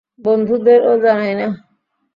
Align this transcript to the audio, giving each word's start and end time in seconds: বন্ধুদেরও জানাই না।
বন্ধুদেরও 0.25 0.93
জানাই 1.03 1.33
না। 1.39 1.47